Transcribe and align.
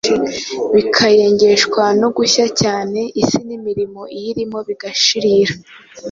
bikayengeshwa 0.75 1.83
no 2.01 2.09
gushya 2.17 2.45
cyane, 2.61 2.99
isi 3.21 3.37
n’imirimo 3.47 4.01
iyirimo 4.15 4.57
bigashirira 4.67 5.53